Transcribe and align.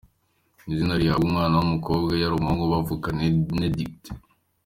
Ni 0.63 0.71
izina 0.73 0.99
rihabwa 1.01 1.25
umwana 1.29 1.53
w’umukobwa, 1.57 2.09
iyo 2.13 2.25
ari 2.27 2.35
umuhungu 2.35 2.65
bavuga 2.73 3.07
Nenedict. 3.17 4.03